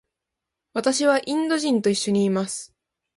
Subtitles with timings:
[0.73, 2.73] 私はインド人と一緒にいます。